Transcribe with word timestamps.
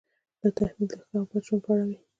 دا 0.41 0.49
تحمیل 0.57 0.87
د 0.89 0.93
ښه 1.03 1.15
او 1.19 1.25
بد 1.29 1.43
ژوند 1.47 1.61
په 1.65 1.69
اړه 1.73 1.85
وي. 1.87 1.97